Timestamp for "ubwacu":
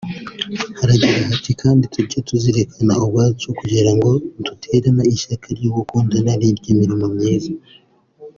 3.03-3.47